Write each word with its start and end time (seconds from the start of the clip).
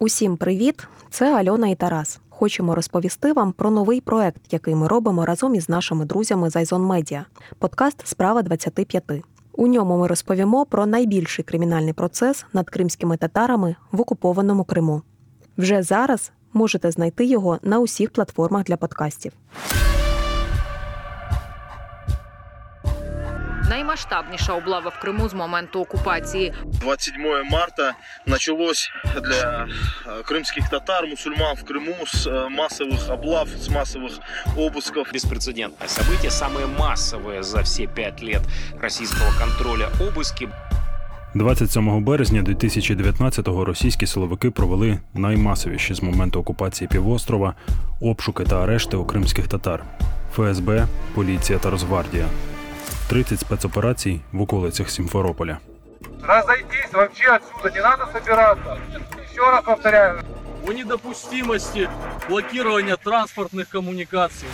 Усім 0.00 0.36
привіт! 0.36 0.88
Це 1.10 1.34
Альона 1.34 1.68
і 1.68 1.74
Тарас. 1.74 2.20
Хочемо 2.28 2.74
розповісти 2.74 3.32
вам 3.32 3.52
про 3.52 3.70
новий 3.70 4.00
проект, 4.00 4.42
який 4.50 4.74
ми 4.74 4.88
робимо 4.88 5.26
разом 5.26 5.54
із 5.54 5.68
нашими 5.68 6.04
друзями 6.04 6.50
з 6.50 6.56
Айзон 6.56 6.82
Медіа. 6.82 7.24
Подкаст 7.58 8.06
Справа 8.06 8.42
25. 8.42 9.04
У 9.52 9.66
ньому 9.66 9.98
ми 9.98 10.06
розповімо 10.06 10.66
про 10.66 10.86
найбільший 10.86 11.44
кримінальний 11.44 11.92
процес 11.92 12.46
над 12.52 12.70
кримськими 12.70 13.16
татарами 13.16 13.76
в 13.92 14.00
окупованому 14.00 14.64
Криму. 14.64 15.02
Вже 15.56 15.82
зараз 15.82 16.32
можете 16.52 16.90
знайти 16.90 17.24
його 17.24 17.58
на 17.62 17.78
усіх 17.78 18.10
платформах 18.10 18.64
для 18.64 18.76
подкастів. 18.76 19.32
Наймасштабніша 23.69 24.53
облава 24.53 24.89
в 24.89 24.99
Криму 24.99 25.29
з 25.29 25.33
моменту 25.33 25.81
окупації. 25.81 26.53
27 26.65 27.21
марта 27.51 27.93
началось 28.25 28.91
для 29.21 29.67
э, 30.07 30.23
крымских 30.23 30.69
татар, 30.69 31.07
мусульман 31.07 31.55
в 31.55 31.63
Крыму 31.63 32.05
с 32.05 32.27
э, 32.27 32.49
массовых 32.49 33.09
облав, 33.09 33.47
с 33.49 33.69
массовых 33.69 34.19
обысков. 34.57 35.11
Беспрецедентное 35.13 35.87
событие, 35.87 36.29
самое 36.31 36.65
массовое 36.67 37.43
за 37.43 37.61
все 37.61 37.87
пять 37.87 38.21
лет 38.23 38.41
российского 38.81 39.31
контроля 39.39 39.87
обыски. 39.99 40.49
27 41.35 42.03
березня 42.03 42.41
2019-го 42.41 43.65
російські 43.65 44.07
силовики 44.07 44.51
провели 44.51 44.99
наймасовіші 45.13 45.93
з 45.93 46.03
моменту 46.03 46.39
окупації 46.39 46.87
півострова 46.87 47.53
обшуки 48.01 48.43
та 48.43 48.63
арешти 48.63 48.97
у 48.97 49.05
кримських 49.05 49.47
татар 49.47 49.83
ФСБ, 50.35 50.87
поліція 51.15 51.59
та 51.59 51.69
Росгвардія. 51.69 52.25
30 53.08 53.40
спецоперацій 53.40 54.20
в 54.32 54.40
околицях 54.40 54.90
Сімферополя. 54.90 55.58
Разойтись 56.22 56.92
вообще 56.92 57.30
отсюда, 57.30 57.74
не 57.74 57.80
надо 57.80 58.06
собираться. 58.12 58.76
Еще 59.32 59.50
раз 59.50 59.64
повторяю. 59.64 60.20
о 60.66 60.72
недопустимости 60.72 61.88
блокирования 62.28 62.96
транспортных 62.96 63.68
коммуникаций. 63.68 64.48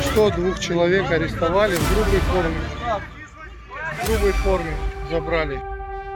Что 0.00 0.30
двух 0.30 0.60
человек 0.60 1.10
арестовали 1.10 1.76
в 1.76 1.94
грубой 1.94 2.20
форме. 2.20 3.17
В 4.07 4.07
грубой 4.07 4.31
форме 4.31 4.73
забрали. 5.11 5.59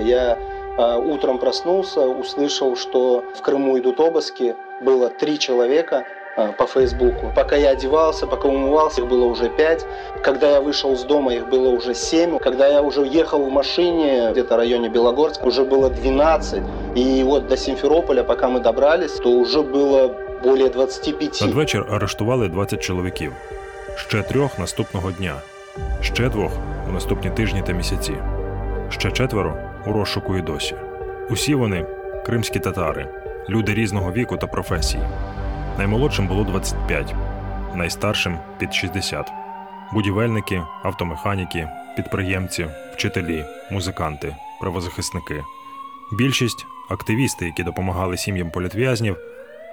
Я 0.00 0.38
э, 0.78 0.96
утром 0.96 1.38
проснулся, 1.38 2.00
услышал, 2.00 2.76
что 2.76 3.24
в 3.36 3.42
Крыму 3.42 3.78
идут 3.78 4.00
обыски. 4.00 4.54
Было 4.80 5.10
три 5.10 5.38
человека 5.38 6.04
э, 6.36 6.52
по 6.52 6.66
Фейсбуку. 6.66 7.32
Пока 7.36 7.56
я 7.56 7.70
одевался, 7.70 8.26
пока 8.26 8.48
умывался, 8.48 9.02
их 9.02 9.08
было 9.08 9.24
уже 9.24 9.48
пять. 9.50 9.84
Когда 10.22 10.50
я 10.50 10.60
вышел 10.60 10.92
из 10.92 11.04
дома, 11.04 11.34
их 11.34 11.48
было 11.48 11.68
уже 11.68 11.94
семь. 11.94 12.38
Когда 12.38 12.66
я 12.66 12.82
уже 12.82 13.02
ехал 13.06 13.44
в 13.44 13.50
машине, 13.50 14.30
где-то 14.32 14.54
в 14.54 14.58
районе 14.58 14.88
Белогорска, 14.88 15.44
уже 15.44 15.64
было 15.64 15.90
12. 15.90 16.62
И 16.94 17.22
вот 17.24 17.46
до 17.46 17.56
Симферополя, 17.56 18.24
пока 18.24 18.48
мы 18.48 18.60
добрались, 18.60 19.12
то 19.12 19.30
уже 19.30 19.62
было 19.62 20.14
более 20.42 20.70
25. 20.70 21.40
Надвечір 21.40 21.86
арештували 21.90 22.48
20 22.48 22.80
чоловіків, 22.80 23.32
ще 23.96 24.22
трьох 24.22 24.58
наступного 24.58 25.12
дня, 25.12 25.34
ще 26.00 26.28
двох 26.28 26.52
у 26.89 26.91
наступні 26.91 27.29
тижні 27.29 27.61
та 27.61 27.73
місяці, 27.73 28.13
ще 28.89 29.11
четверо 29.11 29.57
у 29.85 29.91
розшуку 29.91 30.37
і 30.37 30.41
досі. 30.41 30.75
Усі 31.29 31.55
вони 31.55 31.85
кримські 32.25 32.59
татари, 32.59 33.07
люди 33.49 33.73
різного 33.73 34.11
віку 34.11 34.37
та 34.37 34.47
професій. 34.47 34.99
Наймолодшим 35.77 36.27
було 36.27 36.43
25, 36.43 37.15
найстаршим 37.75 38.37
під 38.57 38.73
60. 38.73 39.31
Будівельники, 39.93 40.61
автомеханіки, 40.83 41.69
підприємці, 41.95 42.67
вчителі, 42.93 43.45
музиканти, 43.71 44.35
правозахисники. 44.61 45.43
Більшість 46.11 46.65
активісти, 46.89 47.45
які 47.45 47.63
допомагали 47.63 48.17
сім'ям 48.17 48.51
політв'язнів, 48.51 49.17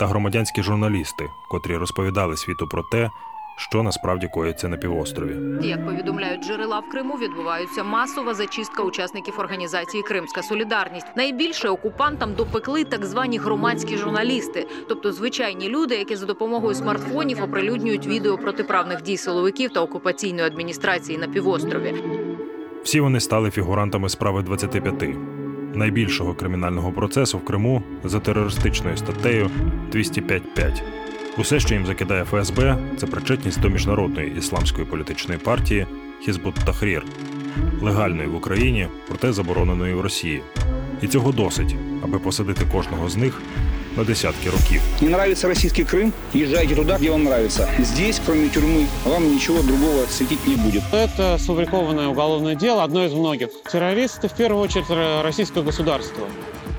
та 0.00 0.06
громадянські 0.06 0.62
журналісти, 0.62 1.28
котрі 1.50 1.76
розповідали 1.76 2.36
світу 2.36 2.68
про 2.68 2.82
те, 2.82 3.10
що 3.56 3.82
насправді 3.82 4.28
коїться 4.28 4.68
на 4.68 4.76
півострові. 4.76 5.36
Як 5.68 5.86
повідомляють 5.86 6.44
джерела 6.44 6.78
в 6.78 6.88
Криму, 6.88 7.14
відбувається 7.14 7.84
масова 7.84 8.34
зачистка 8.34 8.82
учасників 8.82 9.34
організації 9.38 10.02
Кримська 10.02 10.42
Солідарність. 10.42 11.06
Найбільше 11.16 11.68
окупантам 11.68 12.34
допекли 12.34 12.84
так 12.84 13.04
звані 13.04 13.38
громадські 13.38 13.96
журналісти, 13.96 14.66
тобто 14.88 15.12
звичайні 15.12 15.68
люди, 15.68 15.94
які 15.94 16.16
за 16.16 16.26
допомогою 16.26 16.74
смартфонів 16.74 17.42
оприлюднюють 17.42 18.06
відео 18.06 18.38
протиправних 18.38 19.02
дій 19.02 19.16
силовиків 19.16 19.72
та 19.72 19.80
окупаційної 19.80 20.46
адміністрації 20.46 21.18
на 21.18 21.28
півострові. 21.28 21.94
Всі 22.84 23.00
вони 23.00 23.20
стали 23.20 23.50
фігурантами 23.50 24.08
справи 24.08 24.42
25, 24.42 24.94
найбільшого 25.74 26.34
кримінального 26.34 26.92
процесу 26.92 27.38
в 27.38 27.44
Криму 27.44 27.82
за 28.04 28.20
терористичною 28.20 28.96
статтею 28.96 29.50
205.5. 29.92 31.01
Усе, 31.37 31.59
що 31.59 31.73
їм 31.73 31.85
закидає 31.85 32.25
ФСБ, 32.25 32.77
це 32.97 33.07
причетність 33.07 33.59
до 33.59 33.69
міжнародної 33.69 34.33
ісламської 34.37 34.87
політичної 34.87 35.39
партії 35.39 35.87
Хізбут 36.25 36.55
Тахрір, 36.55 37.03
легальної 37.81 38.27
в 38.27 38.35
Україні, 38.35 38.87
проте 39.07 39.33
забороненої 39.33 39.93
в 39.93 40.01
Росії. 40.01 40.41
І 41.01 41.07
цього 41.07 41.31
досить, 41.31 41.75
аби 42.03 42.19
посадити 42.19 42.65
кожного 42.71 43.09
з 43.09 43.15
них 43.15 43.41
на 43.97 44.03
десятки 44.03 44.49
років. 44.49 44.81
Не 45.01 45.07
нравится 45.07 45.47
российский 45.47 45.83
Крым? 45.85 46.11
Езжайте 46.35 46.75
туда, 46.75 46.97
где 46.97 47.09
вам 47.11 47.21
нравится. 47.23 47.67
Здесь, 47.79 48.21
кроме 48.25 48.47
тюрьмы, 48.49 48.85
вам 49.05 49.33
ничего 49.33 49.61
другого 49.63 50.05
светить 50.09 50.47
не 50.47 50.55
будет. 50.55 50.83
Это 50.93 51.37
сфабрикованное 51.39 52.07
уголовное 52.07 52.55
дело, 52.55 52.83
одно 52.83 53.05
из 53.05 53.13
многих. 53.13 53.49
Террористы, 53.71 54.27
в 54.27 54.33
первую 54.37 54.61
очередь, 54.63 54.89
р- 54.89 55.23
российское 55.23 55.63
государство, 55.63 56.27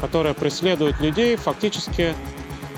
которое 0.01 0.33
преследует 0.35 1.01
людей 1.01 1.37
фактически 1.37 2.15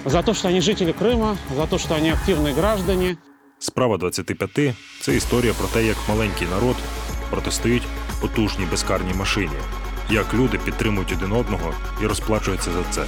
за 0.05 0.21
то, 0.23 0.33
что 0.33 0.47
они 0.47 0.61
жители 0.61 0.91
Крыма, 0.91 1.37
за 1.55 1.67
то, 1.67 1.77
что 1.77 1.95
они 1.95 2.09
активные 2.11 2.53
граждане. 2.53 3.17
Справа 3.59 3.97
25 3.97 4.75
це 5.01 5.15
історія 5.15 5.53
про 5.53 5.67
те, 5.67 5.85
як 5.85 5.97
маленький 6.09 6.47
народ 6.47 6.75
протистоїть 7.29 7.83
потужній 8.21 8.65
безкарній 8.65 9.13
машині, 9.13 9.57
як 10.09 10.33
люди 10.33 10.57
підтримують 10.57 11.11
один 11.11 11.31
одного 11.31 11.73
і 12.03 12.07
розплачуються 12.07 12.71
за 12.71 12.83
це. 12.91 13.05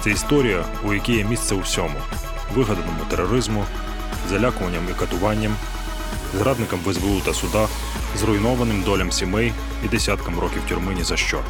Це 0.00 0.10
історія, 0.10 0.64
у 0.84 0.94
якій 0.94 1.16
є 1.16 1.24
місце 1.24 1.54
у 1.54 1.60
всьому: 1.60 1.94
вигаданому 2.54 3.00
тероризму, 3.10 3.64
залякуванням 4.30 4.82
і 4.90 4.98
катуванням, 5.00 5.56
зрадникам 6.38 6.78
в 6.84 6.94
СБУ 6.94 7.20
та 7.24 7.34
судах, 7.34 7.68
зруйнованим 8.16 8.82
долям 8.82 9.12
сімей 9.12 9.52
і 9.84 9.88
десяткам 9.88 10.38
років 10.38 10.62
тюрми 10.68 10.94
ні 10.94 11.04
за 11.04 11.16
що. 11.16 11.40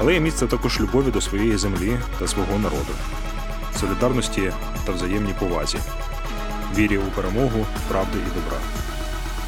Але 0.00 0.14
є 0.14 0.20
місце 0.20 0.46
також 0.46 0.80
любові 0.80 1.10
до 1.10 1.20
своєї 1.20 1.56
землі 1.56 1.98
та 2.18 2.28
свого 2.28 2.58
народу, 2.58 2.92
солідарності 3.80 4.52
та 4.86 4.92
взаємній 4.92 5.34
повазі 5.38 5.78
вірі 6.76 6.98
у 6.98 7.02
перемогу, 7.02 7.66
правди 7.88 8.18
і 8.18 8.34
добра. 8.34 8.58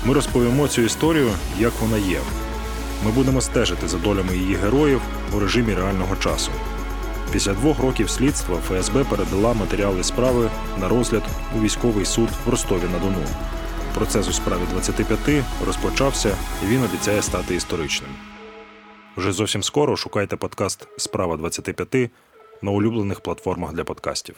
Ми 0.04 0.14
розповімо 0.14 0.68
цю 0.68 0.82
історію, 0.82 1.30
як 1.58 1.72
вона 1.80 1.96
є. 1.96 2.20
Ми 3.04 3.10
будемо 3.10 3.40
стежити 3.40 3.88
за 3.88 3.98
долями 3.98 4.36
її 4.36 4.54
героїв 4.54 5.00
у 5.32 5.38
режимі 5.40 5.74
реального 5.74 6.16
часу. 6.16 6.50
Після 7.32 7.52
двох 7.52 7.78
років 7.78 8.10
слідства 8.10 8.56
ФСБ 8.56 9.04
передала 9.04 9.54
матеріали 9.54 10.04
справи 10.04 10.50
на 10.80 10.88
розгляд 10.88 11.22
у 11.58 11.60
військовий 11.60 12.04
суд 12.04 12.28
в 12.46 12.50
Ростові 12.50 12.84
на 12.92 12.98
Дону. 12.98 13.26
Процес 13.94 14.28
у 14.28 14.32
справі 14.32 14.60
25 14.70 15.44
розпочався 15.66 16.36
і 16.64 16.66
він 16.66 16.84
обіцяє 16.84 17.22
стати 17.22 17.54
історичним. 17.54 18.10
Вже 19.16 19.32
зовсім 19.32 19.62
скоро 19.62 19.96
шукайте 19.96 20.36
подкаст 20.36 20.88
Справа 20.96 21.36
25 21.36 22.10
на 22.62 22.70
улюблених 22.70 23.20
платформах 23.20 23.72
для 23.72 23.84
подкастів. 23.84 24.36